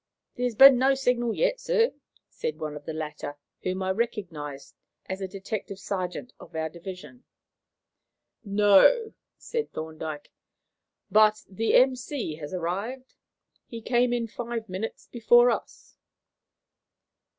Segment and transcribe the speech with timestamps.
[0.35, 1.91] "There has been no signal yet, sir,"
[2.27, 4.73] said one of the latter, whom I recognized
[5.05, 7.23] as a detective sergeant of our division.
[8.43, 10.31] "No," said Thorndyke,
[11.11, 12.33] "but the M.C.
[12.37, 13.13] has arrived.
[13.67, 15.95] He came in five minutes before us."